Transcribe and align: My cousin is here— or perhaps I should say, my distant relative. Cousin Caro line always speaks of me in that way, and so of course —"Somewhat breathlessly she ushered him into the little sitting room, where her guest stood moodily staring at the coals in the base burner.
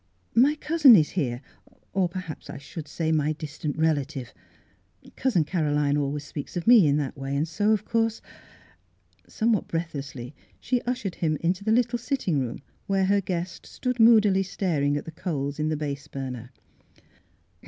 My 0.33 0.55
cousin 0.55 0.95
is 0.95 1.11
here— 1.11 1.41
or 1.93 2.09
perhaps 2.09 2.49
I 2.49 2.57
should 2.57 2.87
say, 2.87 3.11
my 3.11 3.33
distant 3.33 3.77
relative. 3.77 4.33
Cousin 5.15 5.45
Caro 5.45 5.71
line 5.71 5.95
always 5.95 6.23
speaks 6.23 6.57
of 6.57 6.65
me 6.65 6.87
in 6.87 6.97
that 6.97 7.15
way, 7.15 7.35
and 7.35 7.47
so 7.47 7.69
of 7.71 7.85
course 7.85 8.19
—"Somewhat 9.27 9.67
breathlessly 9.67 10.33
she 10.59 10.81
ushered 10.87 11.13
him 11.21 11.37
into 11.41 11.63
the 11.63 11.71
little 11.71 11.99
sitting 11.99 12.39
room, 12.39 12.63
where 12.87 13.05
her 13.05 13.21
guest 13.21 13.67
stood 13.67 13.99
moodily 13.99 14.41
staring 14.41 14.97
at 14.97 15.05
the 15.05 15.11
coals 15.11 15.59
in 15.59 15.69
the 15.69 15.77
base 15.77 16.07
burner. 16.07 16.49